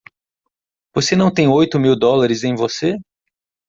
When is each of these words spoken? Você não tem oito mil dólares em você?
Você 0.95 1.15
não 1.15 1.31
tem 1.31 1.47
oito 1.47 1.77
mil 1.79 1.95
dólares 1.95 2.43
em 2.43 2.55
você? 2.55 2.97